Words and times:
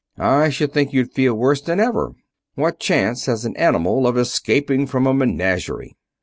I 0.17 0.49
should 0.49 0.73
think 0.73 0.93
you'd 0.93 1.13
feel 1.13 1.35
worse 1.35 1.61
than 1.61 1.79
ever. 1.79 2.13
What 2.55 2.79
chance 2.79 3.27
has 3.27 3.45
an 3.45 3.55
animal 3.55 4.07
of 4.07 4.17
escaping 4.17 4.87
from 4.87 5.05
a 5.05 5.13
menagerie?" 5.13 5.95